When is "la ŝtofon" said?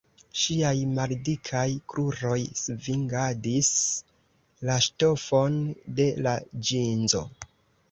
4.71-5.63